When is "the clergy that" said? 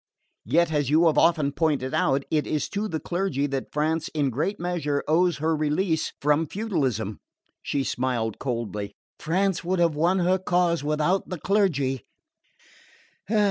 2.87-3.71